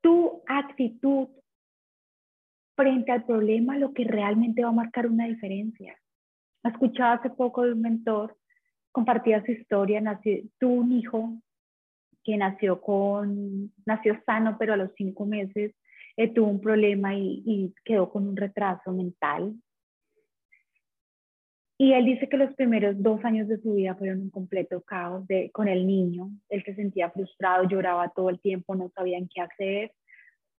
tu 0.00 0.42
actitud 0.46 1.28
frente 2.78 3.10
al 3.10 3.24
problema 3.24 3.76
lo 3.76 3.92
que 3.92 4.04
realmente 4.04 4.62
va 4.62 4.68
a 4.68 4.72
marcar 4.82 5.08
una 5.08 5.26
diferencia. 5.26 5.98
Escuchaba 6.62 7.14
hace 7.14 7.30
poco 7.30 7.64
de 7.64 7.72
un 7.72 7.80
mentor, 7.80 8.36
compartía 8.92 9.44
su 9.44 9.50
historia, 9.50 10.00
nació, 10.00 10.38
tuvo 10.60 10.74
un 10.74 10.92
hijo 10.92 11.32
que 12.22 12.36
nació 12.36 12.80
con, 12.80 13.72
nació 13.84 14.20
sano, 14.24 14.56
pero 14.60 14.74
a 14.74 14.76
los 14.76 14.92
cinco 14.96 15.26
meses 15.26 15.74
eh, 16.16 16.32
tuvo 16.32 16.46
un 16.50 16.60
problema 16.60 17.16
y, 17.16 17.42
y 17.44 17.74
quedó 17.84 18.08
con 18.10 18.28
un 18.28 18.36
retraso 18.36 18.92
mental. 18.92 19.56
Y 21.80 21.94
él 21.94 22.04
dice 22.04 22.28
que 22.28 22.36
los 22.36 22.54
primeros 22.54 23.02
dos 23.02 23.24
años 23.24 23.48
de 23.48 23.60
su 23.60 23.74
vida 23.74 23.96
fueron 23.96 24.20
un 24.20 24.30
completo 24.30 24.82
caos 24.82 25.26
de, 25.26 25.50
con 25.50 25.66
el 25.66 25.84
niño. 25.84 26.30
Él 26.48 26.62
se 26.64 26.74
sentía 26.76 27.10
frustrado, 27.10 27.68
lloraba 27.68 28.08
todo 28.10 28.30
el 28.30 28.40
tiempo, 28.40 28.76
no 28.76 28.90
sabían 28.94 29.28
qué 29.32 29.40
hacer. 29.40 29.92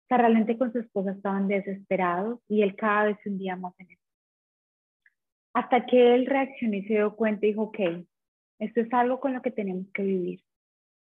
Realmente 0.10 0.58
con 0.58 0.72
su 0.72 0.80
esposa 0.80 1.12
estaban 1.12 1.48
desesperados 1.48 2.40
y 2.48 2.64
él 2.64 2.76
cada 2.76 3.06
vez 3.06 3.18
se 3.24 3.30
hundía 3.30 3.56
más 3.56 3.74
en 3.80 3.92
eso. 3.92 4.04
Hasta 5.54 5.86
que 5.86 6.16
él 6.16 6.26
reaccionó 6.26 6.76
y 6.76 6.84
se 6.84 6.94
dio 6.94 7.16
cuenta 7.16 7.46
y 7.46 7.50
dijo, 7.50 7.64
ok, 7.64 7.80
esto 8.60 8.82
es 8.82 8.94
algo 8.94 9.20
con 9.20 9.34
lo 9.34 9.42
que 9.42 9.52
tenemos 9.52 9.88
que 9.94 10.04
vivir. 10.04 10.44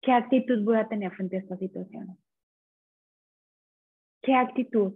¿Qué 0.00 0.12
actitud 0.12 0.62
voy 0.64 0.76
a 0.76 0.88
tener 0.88 1.12
frente 1.12 1.36
a 1.36 1.40
esta 1.40 1.56
situación? 1.56 2.18
¿Qué 4.22 4.34
actitud? 4.34 4.94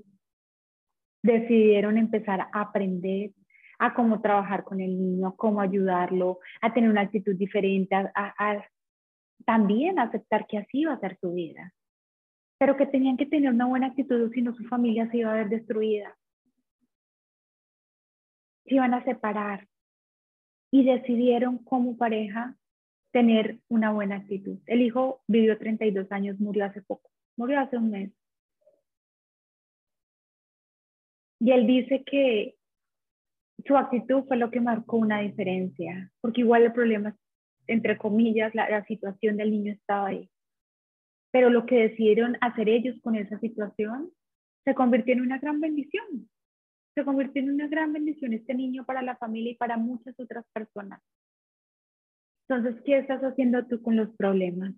Decidieron 1.23 1.97
empezar 1.97 2.41
a 2.41 2.61
aprender 2.61 3.33
a 3.79 3.95
cómo 3.95 4.21
trabajar 4.21 4.65
con 4.65 4.81
el 4.81 4.97
niño, 4.99 5.29
a 5.29 5.37
cómo 5.37 5.61
ayudarlo, 5.61 6.39
a 6.61 6.73
tener 6.73 6.91
una 6.91 7.03
actitud 7.03 7.35
diferente, 7.35 7.95
a, 7.95 8.11
a 8.15 8.65
también 9.45 9.99
aceptar 9.99 10.47
que 10.47 10.59
así 10.59 10.81
iba 10.81 10.93
a 10.93 11.01
ser 11.01 11.19
su 11.21 11.33
vida, 11.33 11.73
pero 12.59 12.77
que 12.77 12.87
tenían 12.87 13.17
que 13.17 13.27
tener 13.27 13.53
una 13.53 13.67
buena 13.67 13.89
actitud, 13.89 14.33
si 14.33 14.43
no 14.43 14.55
su 14.55 14.65
familia 14.65 15.11
se 15.11 15.19
iba 15.19 15.33
a 15.33 15.37
ver 15.37 15.49
destruida 15.49 16.17
se 18.67 18.75
iban 18.75 18.95
a 18.95 19.05
separar 19.05 19.67
y 20.71 20.85
decidieron 20.85 21.59
como 21.59 21.97
pareja 21.97 22.57
tener 23.13 23.59
una 23.69 23.93
buena 23.93 24.17
actitud. 24.17 24.59
El 24.67 24.83
hijo 24.83 25.23
vivió 25.27 25.57
32 25.57 26.11
años, 26.11 26.39
murió 26.39 26.67
hace 26.67 26.83
poco, 26.83 27.11
murió 27.37 27.61
hace 27.61 27.79
un 27.79 27.91
mes. 27.91 28.13
Y 31.39 31.53
él 31.53 31.67
dice 31.67 32.03
que 32.05 32.57
su 33.65 33.77
actitud 33.77 34.25
fue 34.27 34.37
lo 34.37 34.51
que 34.51 34.61
marcó 34.61 34.97
una 34.97 35.21
diferencia, 35.21 36.11
porque 36.21 36.41
igual 36.41 36.65
el 36.65 36.73
problema, 36.73 37.17
entre 37.67 37.97
comillas, 37.97 38.55
la, 38.55 38.69
la 38.69 38.85
situación 38.85 39.37
del 39.37 39.51
niño 39.51 39.73
estaba 39.73 40.09
ahí. 40.09 40.29
Pero 41.37 41.51
lo 41.51 41.67
que 41.67 41.89
decidieron 41.89 42.39
hacer 42.41 42.71
ellos 42.71 42.99
con 43.03 43.15
esa 43.15 43.39
situación 43.41 44.11
se 44.65 44.75
convirtió 44.75 45.13
en 45.13 45.21
una 45.21 45.37
gran 45.37 45.61
bendición 45.61 46.31
se 46.97 47.05
convirtió 47.05 47.43
en 47.43 47.51
una 47.51 47.69
gran 47.69 47.93
bendición 47.93 48.33
este 48.33 48.55
niño 48.55 48.87
para 48.87 49.03
la 49.03 49.17
familia 49.17 49.53
y 49.53 49.57
para 49.57 49.77
muchas 49.77 50.19
otras 50.19 50.47
personas. 50.55 51.03
Entonces, 52.49 52.83
¿qué 52.87 52.97
estás 52.97 53.21
haciendo 53.21 53.67
tú 53.67 53.83
con 53.83 53.97
los 53.97 54.17
problemas? 54.17 54.73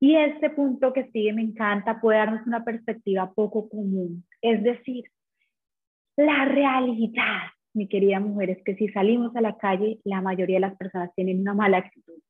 Y 0.00 0.16
este 0.16 0.50
punto 0.50 0.92
que 0.92 1.10
sigue 1.12 1.32
me 1.32 1.40
encanta, 1.40 1.98
puede 1.98 2.18
darnos 2.18 2.46
una 2.46 2.62
perspectiva 2.62 3.32
poco 3.32 3.70
común. 3.70 4.26
Es 4.42 4.62
decir, 4.62 5.04
la 6.18 6.44
realidad, 6.44 7.44
mi 7.72 7.88
querida 7.88 8.20
mujer, 8.20 8.50
es 8.50 8.62
que 8.64 8.76
si 8.76 8.88
salimos 8.90 9.34
a 9.34 9.40
la 9.40 9.56
calle, 9.56 9.98
la 10.04 10.20
mayoría 10.20 10.56
de 10.56 10.68
las 10.68 10.76
personas 10.76 11.14
tienen 11.14 11.40
una 11.40 11.54
mala 11.54 11.78
actitud. 11.78 12.20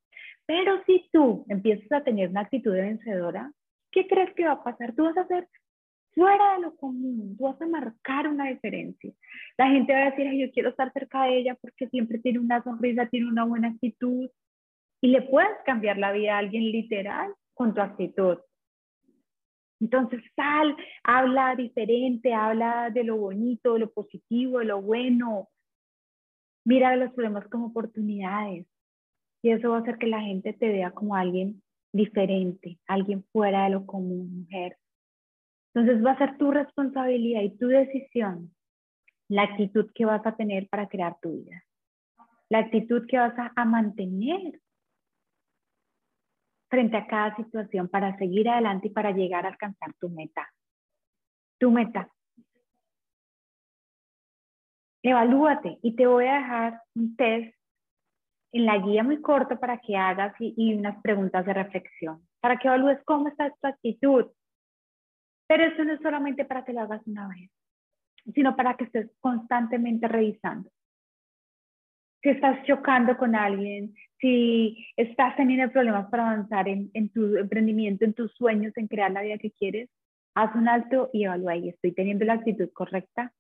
Pero 0.47 0.83
si 0.85 1.09
tú 1.12 1.45
empiezas 1.49 1.91
a 1.93 2.05
tener 2.05 2.31
una 2.31 2.43
actitud 2.43 2.73
de 2.73 2.83
vencedora, 2.83 3.53
¿qué 3.91 4.07
crees 4.07 4.33
que 4.35 4.45
va 4.45 4.53
a 4.53 4.65
pasar? 4.65 4.95
Tú 4.95 5.05
vas 5.05 5.17
a 5.17 5.26
ser 5.26 5.49
fuera 6.12 6.55
de 6.55 6.62
lo 6.62 6.76
común, 6.76 7.37
tú 7.37 7.45
vas 7.45 7.61
a 7.61 7.67
marcar 7.67 8.29
una 8.29 8.49
diferencia. 8.49 9.12
La 9.59 9.69
gente 9.69 9.93
va 9.93 10.00
a 10.00 10.11
decir, 10.11 10.33
yo 10.33 10.50
quiero 10.53 10.71
estar 10.71 10.93
cerca 10.93 11.25
de 11.25 11.38
ella 11.38 11.57
porque 11.61 11.88
siempre 11.88 12.19
tiene 12.19 12.38
una 12.38 12.62
sonrisa, 12.62 13.07
tiene 13.07 13.29
una 13.29 13.45
buena 13.45 13.69
actitud. 13.69 14.31
Y 15.03 15.09
le 15.09 15.23
puedes 15.23 15.59
cambiar 15.67 15.99
la 15.99 16.12
vida 16.12 16.35
a 16.35 16.38
alguien 16.38 16.71
literal 16.71 17.35
con 17.55 17.75
tu 17.75 17.81
actitud. 17.81 18.38
Entonces 19.79 20.23
sal, 20.35 20.75
habla 21.03 21.55
diferente, 21.55 22.33
habla 22.33 22.88
de 22.91 23.05
lo 23.05 23.17
bonito, 23.17 23.75
de 23.75 23.81
lo 23.81 23.91
positivo, 23.91 24.61
de 24.61 24.67
lo 24.67 24.81
bueno. 24.81 25.49
Mira 26.65 26.97
los 26.97 27.12
problemas 27.12 27.47
como 27.49 27.67
oportunidades. 27.67 28.67
Y 29.43 29.50
eso 29.50 29.71
va 29.71 29.78
a 29.78 29.81
hacer 29.81 29.99
que 29.99 30.07
la 30.07 30.21
gente 30.21 30.52
te 30.52 30.69
vea 30.69 30.90
como 30.90 31.14
alguien 31.14 31.62
diferente, 31.93 32.78
alguien 32.87 33.25
fuera 33.33 33.64
de 33.64 33.71
lo 33.71 33.87
común, 33.87 34.43
mujer. 34.43 34.76
Entonces 35.75 36.05
va 36.05 36.12
a 36.12 36.19
ser 36.19 36.37
tu 36.38 36.50
responsabilidad 36.50 37.43
y 37.43 37.57
tu 37.57 37.69
decisión 37.69 38.52
la 39.28 39.43
actitud 39.43 39.90
que 39.95 40.05
vas 40.05 40.25
a 40.25 40.37
tener 40.37 40.69
para 40.69 40.88
crear 40.88 41.19
tu 41.21 41.33
vida, 41.33 41.64
la 42.49 42.61
actitud 42.61 43.07
que 43.07 43.19
vas 43.19 43.35
a, 43.57 43.64
mantener 43.64 44.61
frente 46.69 46.97
a 46.97 47.07
cada 47.07 47.35
situación 47.37 47.88
para 47.88 48.16
seguir 48.19 48.49
adelante 48.49 48.88
y 48.88 48.90
para 48.90 49.11
llegar 49.11 49.45
a 49.45 49.49
alcanzar 49.49 49.93
tu 49.95 50.09
meta. 50.09 50.49
Tu 51.59 51.71
meta. 51.71 52.11
Evalúate 55.02 55.78
y 55.83 55.95
te 55.95 56.07
voy 56.07 56.26
a 56.26 56.35
dejar 56.35 56.83
un 56.95 57.16
test 57.16 57.56
en 58.57 58.67
la 58.67 58.79
guía 58.79 59.03
muy 59.03 59.21
corta 59.21 59.59
para 59.59 59.79
que 59.79 59.97
hagas 59.97 60.35
y, 60.41 60.55
y 60.57 60.75
unas 60.75 61.01
preguntas 61.03 61.45
de 61.45 61.53
reflexión, 61.53 62.21
para 62.41 62.57
que 62.57 62.69
evalúes 62.69 62.99
cómo 63.05 63.29
está 63.29 63.51
tu 63.51 63.67
actitud, 63.67 64.27
pero 65.47 65.65
eso 65.65 65.85
no 65.85 65.93
es 65.93 66.01
solamente 66.01 66.45
para 66.45 66.65
que 66.65 66.73
lo 66.73 66.81
hagas 66.81 67.07
una 67.07 67.29
vez, 67.29 67.51
sino 68.35 68.57
para 68.57 68.77
que 68.77 68.85
estés 68.85 69.11
constantemente 69.21 70.09
revisando. 70.09 70.71
Si 72.23 72.31
estás 72.31 72.65
chocando 72.67 73.17
con 73.17 73.37
alguien, 73.37 73.95
si 74.19 74.87
estás 74.97 75.37
teniendo 75.37 75.71
problemas 75.71 76.09
para 76.11 76.31
avanzar 76.31 76.67
en, 76.67 76.91
en 76.95 77.11
tu 77.11 77.37
emprendimiento, 77.37 78.05
en 78.05 78.15
tus 78.15 78.33
sueños, 78.35 78.73
en 78.77 78.89
crear 78.89 79.13
la 79.13 79.23
vida 79.23 79.39
que 79.39 79.53
quieres, 79.53 79.89
haz 80.35 80.55
un 80.57 80.69
alto 80.69 81.11
y 81.13 81.25
evalúa 81.25 81.53
ahí. 81.53 81.69
¿Estoy 81.69 81.93
teniendo 81.93 82.25
la 82.25 82.35
actitud 82.35 82.71
correcta? 82.73 83.33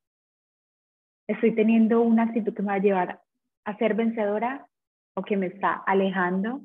¿Estoy 1.26 1.54
teniendo 1.54 2.02
una 2.02 2.24
actitud 2.24 2.54
que 2.54 2.62
me 2.62 2.68
va 2.68 2.74
a 2.74 2.78
llevar 2.78 3.20
a 3.64 3.76
ser 3.78 3.94
vencedora 3.94 4.66
o 5.16 5.22
que 5.22 5.36
me 5.36 5.46
está 5.46 5.82
alejando 5.86 6.60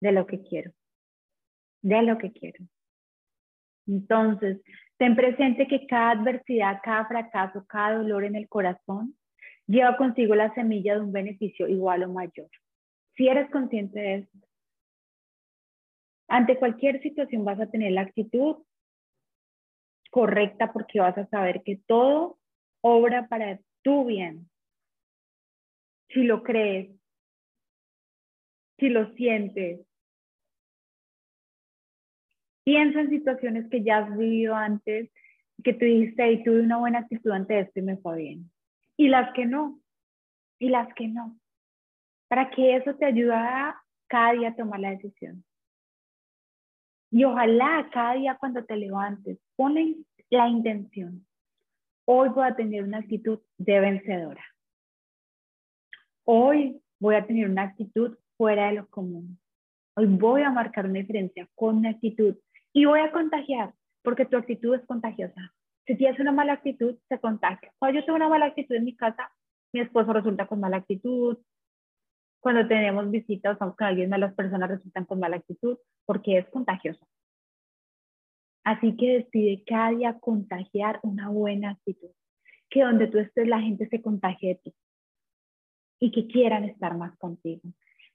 de 0.00 0.12
lo 0.12 0.26
que 0.26 0.42
quiero? 0.42 0.72
De 1.82 2.02
lo 2.02 2.18
que 2.18 2.32
quiero. 2.32 2.64
Entonces, 3.86 4.60
ten 4.98 5.16
presente 5.16 5.66
que 5.66 5.86
cada 5.86 6.10
adversidad, 6.10 6.80
cada 6.82 7.06
fracaso, 7.06 7.64
cada 7.66 7.98
dolor 7.98 8.24
en 8.24 8.36
el 8.36 8.48
corazón 8.48 9.16
lleva 9.66 9.96
consigo 9.96 10.34
la 10.34 10.52
semilla 10.54 10.94
de 10.94 11.00
un 11.00 11.12
beneficio 11.12 11.66
igual 11.66 12.02
o 12.04 12.12
mayor. 12.12 12.48
Si 13.16 13.26
eres 13.28 13.50
consciente 13.50 13.98
de 13.98 14.14
esto, 14.16 14.38
ante 16.28 16.58
cualquier 16.58 17.00
situación 17.02 17.44
vas 17.44 17.60
a 17.60 17.70
tener 17.70 17.92
la 17.92 18.02
actitud 18.02 18.56
correcta 20.10 20.72
porque 20.72 21.00
vas 21.00 21.16
a 21.16 21.26
saber 21.28 21.62
que 21.62 21.76
todo 21.86 22.38
obra 22.82 23.28
para 23.28 23.58
tu 23.82 24.04
bien. 24.04 24.48
Si 26.08 26.22
lo 26.22 26.42
crees, 26.42 26.90
si 28.78 28.88
lo 28.88 29.12
sientes, 29.14 29.80
Piensa 32.64 33.00
en 33.00 33.10
situaciones 33.10 33.68
que 33.70 33.84
ya 33.84 33.98
has 33.98 34.16
vivido 34.16 34.54
antes, 34.54 35.10
que 35.62 35.74
tú 35.74 35.84
dijiste, 35.84 36.32
y 36.32 36.42
tuve 36.42 36.60
una 36.60 36.78
buena 36.78 37.00
actitud 37.00 37.30
ante 37.30 37.60
esto 37.60 37.78
y 37.78 37.82
me 37.82 37.98
fue 37.98 38.16
bien. 38.16 38.50
Y 38.96 39.08
las 39.08 39.32
que 39.34 39.44
no, 39.44 39.80
y 40.58 40.70
las 40.70 40.92
que 40.94 41.08
no. 41.08 41.38
Para 42.28 42.50
que 42.50 42.76
eso 42.76 42.94
te 42.94 43.04
ayude 43.04 43.34
a 43.34 43.78
cada 44.08 44.32
día 44.32 44.48
a 44.48 44.56
tomar 44.56 44.80
la 44.80 44.90
decisión. 44.90 45.44
Y 47.10 47.24
ojalá 47.24 47.88
cada 47.92 48.14
día 48.14 48.36
cuando 48.40 48.64
te 48.64 48.76
levantes, 48.76 49.38
ponle 49.56 49.96
la 50.30 50.48
intención. 50.48 51.26
Hoy 52.06 52.30
voy 52.30 52.48
a 52.48 52.56
tener 52.56 52.82
una 52.82 52.98
actitud 52.98 53.40
de 53.58 53.80
vencedora. 53.80 54.44
Hoy 56.24 56.80
voy 56.98 57.14
a 57.14 57.26
tener 57.26 57.48
una 57.48 57.62
actitud 57.62 58.16
fuera 58.36 58.68
de 58.68 58.74
lo 58.74 58.88
común. 58.88 59.38
Hoy 59.96 60.06
voy 60.06 60.42
a 60.42 60.50
marcar 60.50 60.86
una 60.86 60.98
diferencia 60.98 61.48
con 61.54 61.76
una 61.78 61.90
actitud 61.90 62.36
y 62.72 62.84
voy 62.84 63.00
a 63.00 63.12
contagiar, 63.12 63.74
porque 64.02 64.26
tu 64.26 64.36
actitud 64.36 64.74
es 64.74 64.84
contagiosa. 64.86 65.54
Si 65.86 65.96
tienes 65.96 66.18
una 66.18 66.32
mala 66.32 66.54
actitud, 66.54 66.96
se 67.08 67.18
contagia. 67.20 67.72
Cuando 67.78 68.00
yo 68.00 68.04
tengo 68.04 68.16
una 68.16 68.28
mala 68.28 68.46
actitud 68.46 68.74
en 68.74 68.84
mi 68.84 68.96
casa, 68.96 69.30
mi 69.72 69.80
esposo 69.80 70.12
resulta 70.12 70.46
con 70.46 70.60
mala 70.60 70.78
actitud, 70.78 71.38
cuando 72.40 72.66
tenemos 72.66 73.10
visitas 73.10 73.56
o 73.60 73.74
con 73.74 73.86
alguien 73.86 74.10
las 74.10 74.34
personas 74.34 74.68
resultan 74.68 75.04
con 75.04 75.20
mala 75.20 75.36
actitud, 75.36 75.78
porque 76.04 76.38
es 76.38 76.48
contagioso. 76.50 77.06
Así 78.64 78.96
que 78.96 79.18
decide 79.18 79.62
cada 79.64 79.90
día 79.90 80.18
contagiar 80.18 81.00
una 81.02 81.28
buena 81.28 81.70
actitud, 81.70 82.10
que 82.70 82.82
donde 82.82 83.06
tú 83.06 83.18
estés 83.18 83.46
la 83.46 83.60
gente 83.60 83.88
se 83.88 84.02
contagie 84.02 84.48
de 84.48 84.54
ti 84.56 84.74
y 86.00 86.10
que 86.10 86.26
quieran 86.26 86.64
estar 86.64 86.96
más 86.96 87.16
contigo. 87.16 87.62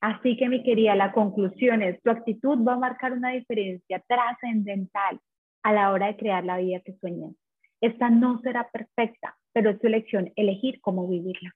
Así 0.01 0.37
que 0.37 0.47
mi 0.47 0.63
querida, 0.63 0.95
la 0.95 1.11
conclusión 1.11 1.81
es, 1.81 2.01
tu 2.01 2.09
actitud 2.09 2.65
va 2.65 2.73
a 2.73 2.79
marcar 2.79 3.11
una 3.11 3.31
diferencia 3.31 4.01
trascendental 4.07 5.19
a 5.63 5.73
la 5.73 5.91
hora 5.91 6.07
de 6.07 6.17
crear 6.17 6.45
la 6.45 6.57
vida 6.57 6.79
que 6.79 6.93
sueñas. 6.93 7.33
Esta 7.81 8.09
no 8.09 8.39
será 8.41 8.69
perfecta, 8.69 9.37
pero 9.53 9.71
es 9.71 9.79
tu 9.79 9.87
elección 9.87 10.31
elegir 10.35 10.79
cómo 10.81 11.07
vivirla. 11.07 11.53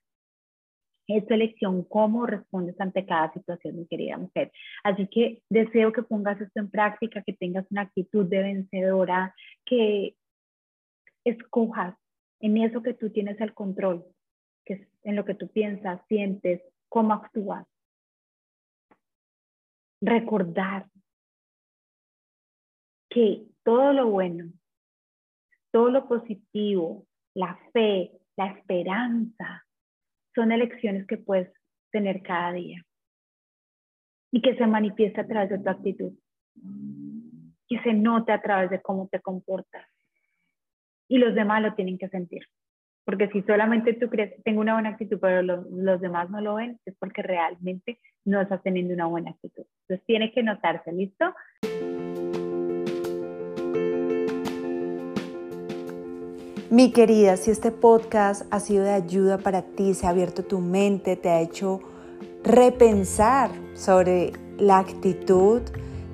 Es 1.06 1.26
tu 1.26 1.34
elección 1.34 1.84
cómo 1.84 2.26
respondes 2.26 2.80
ante 2.80 3.04
cada 3.04 3.32
situación, 3.32 3.76
mi 3.76 3.86
querida 3.86 4.16
mujer. 4.16 4.52
Así 4.82 5.06
que 5.06 5.42
deseo 5.50 5.92
que 5.92 6.02
pongas 6.02 6.40
esto 6.40 6.60
en 6.60 6.70
práctica, 6.70 7.22
que 7.22 7.34
tengas 7.34 7.66
una 7.70 7.82
actitud 7.82 8.26
de 8.26 8.42
vencedora, 8.42 9.34
que 9.66 10.16
escojas 11.24 11.94
en 12.40 12.58
eso 12.58 12.82
que 12.82 12.94
tú 12.94 13.10
tienes 13.10 13.40
el 13.40 13.54
control, 13.54 14.04
que 14.64 14.74
es 14.74 14.88
en 15.02 15.16
lo 15.16 15.24
que 15.24 15.34
tú 15.34 15.48
piensas, 15.48 16.00
sientes, 16.08 16.62
cómo 16.88 17.14
actúas. 17.14 17.66
Recordar 20.06 20.86
que 23.08 23.46
todo 23.62 23.94
lo 23.94 24.10
bueno, 24.10 24.52
todo 25.72 25.88
lo 25.88 26.06
positivo, 26.06 27.06
la 27.32 27.58
fe, 27.72 28.12
la 28.36 28.48
esperanza, 28.48 29.64
son 30.34 30.52
elecciones 30.52 31.06
que 31.06 31.16
puedes 31.16 31.50
tener 31.90 32.22
cada 32.22 32.52
día 32.52 32.84
y 34.30 34.42
que 34.42 34.54
se 34.56 34.66
manifiesta 34.66 35.22
a 35.22 35.26
través 35.26 35.48
de 35.48 35.58
tu 35.60 35.70
actitud, 35.70 36.12
que 37.66 37.80
se 37.82 37.94
note 37.94 38.32
a 38.32 38.42
través 38.42 38.68
de 38.68 38.82
cómo 38.82 39.08
te 39.08 39.20
comportas. 39.20 39.86
Y 41.08 41.16
los 41.16 41.34
demás 41.34 41.62
lo 41.62 41.74
tienen 41.74 41.96
que 41.96 42.10
sentir. 42.10 42.46
Porque 43.04 43.28
si 43.28 43.42
solamente 43.42 43.92
tú 43.92 44.08
crees, 44.08 44.32
tengo 44.44 44.62
una 44.62 44.74
buena 44.74 44.90
actitud, 44.90 45.18
pero 45.20 45.42
los 45.42 46.00
demás 46.00 46.30
no 46.30 46.40
lo 46.40 46.54
ven, 46.54 46.78
es 46.86 46.94
porque 46.98 47.22
realmente 47.22 47.98
no 48.24 48.40
estás 48.40 48.62
teniendo 48.62 48.94
una 48.94 49.06
buena 49.06 49.32
actitud. 49.32 49.64
Entonces 49.82 50.06
tiene 50.06 50.32
que 50.32 50.42
notarse, 50.42 50.90
¿listo? 50.90 51.26
Mi 56.70 56.92
querida, 56.92 57.36
si 57.36 57.50
este 57.50 57.70
podcast 57.70 58.46
ha 58.50 58.58
sido 58.58 58.84
de 58.84 58.92
ayuda 58.92 59.36
para 59.36 59.62
ti, 59.62 59.92
se 59.92 60.06
ha 60.06 60.10
abierto 60.10 60.42
tu 60.42 60.60
mente, 60.60 61.16
te 61.16 61.28
ha 61.28 61.40
hecho 61.40 61.80
repensar 62.42 63.50
sobre 63.74 64.32
la 64.58 64.78
actitud, 64.78 65.60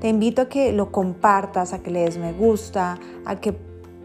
te 0.01 0.09
invito 0.09 0.43
a 0.43 0.49
que 0.49 0.73
lo 0.73 0.91
compartas, 0.91 1.73
a 1.73 1.83
que 1.83 1.91
le 1.91 2.01
des 2.01 2.19
me 2.19 2.33
gusta, 2.33 2.99
a 3.25 3.41
que 3.41 3.55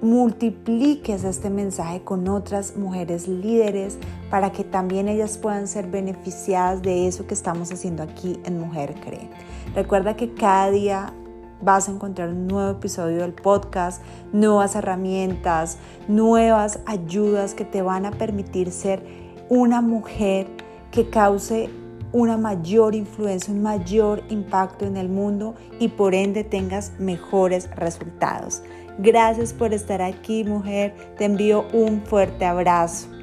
multipliques 0.06 1.24
este 1.24 1.50
mensaje 1.50 2.02
con 2.04 2.28
otras 2.30 2.78
mujeres 2.78 3.28
líderes 3.28 3.98
para 4.30 4.52
que 4.52 4.64
también 4.64 5.10
ellas 5.10 5.38
puedan 5.38 5.68
ser 5.68 5.88
beneficiadas 5.88 6.82
de 6.82 7.08
eso 7.08 7.26
que 7.26 7.34
estamos 7.34 7.72
haciendo 7.72 8.04
aquí 8.04 8.40
en 8.46 8.60
Mujer 8.60 8.96
Cree. 9.04 9.30
Recuerda 9.74 10.16
que 10.16 10.34
cada 10.34 10.70
día 10.70 11.14
vas 11.62 11.90
a 11.90 11.92
encontrar 11.92 12.30
un 12.30 12.48
nuevo 12.48 12.72
episodio 12.72 13.22
del 13.22 13.34
podcast, 13.34 14.02
nuevas 14.32 14.76
herramientas, 14.76 15.78
nuevas 16.08 16.80
ayudas 16.86 17.56
que 17.56 17.66
te 17.66 17.82
van 17.82 18.06
a 18.06 18.12
permitir 18.12 18.72
ser 18.72 19.03
una 19.50 19.82
mujer 19.82 20.48
que 20.92 21.10
cause 21.10 21.70
una 22.12 22.38
mayor 22.38 22.96
influencia, 22.96 23.53
un 23.53 23.62
mayor 23.62 24.24
impacto 24.29 24.86
en 24.86 24.96
el 24.96 25.10
mundo 25.10 25.56
y 25.79 25.90
por 25.90 26.16
ende 26.16 26.44
tengas 26.44 26.94
mejores 27.00 27.70
resultados. 27.75 28.62
Gracias 28.98 29.53
por 29.53 29.74
estar 29.74 30.01
aquí, 30.01 30.44
mujer. 30.44 30.94
Te 31.18 31.25
envío 31.25 31.66
un 31.74 32.01
fuerte 32.01 32.46
abrazo. 32.46 33.15